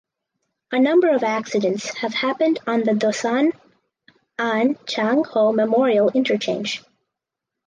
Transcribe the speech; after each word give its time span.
A 0.71 0.79
number 0.79 1.13
of 1.13 1.21
accidents 1.21 1.93
have 1.99 2.15
happened 2.15 2.59
on 2.65 2.79
the 2.81 2.93
Dosan 2.93 3.51
Ahn 4.39 4.75
Chang 4.87 5.23
Ho 5.25 5.51
Memorial 5.51 6.09
Interchange. 6.09 6.83